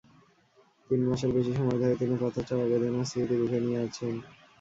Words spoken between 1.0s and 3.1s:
মাসের বেশি সময় ধরে তিনি পাথরচাপা বেদনার